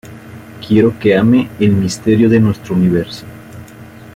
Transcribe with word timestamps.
Quiero 0.67 0.97
que 0.97 1.15
ame 1.15 1.47
el 1.59 1.73
misterio 1.73 2.27
de 2.27 2.39
nuestro 2.39 2.73
universo". 2.73 3.23